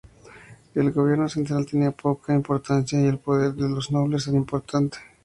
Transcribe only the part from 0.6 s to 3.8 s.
El gobierno central tenía poca importancia y el poder de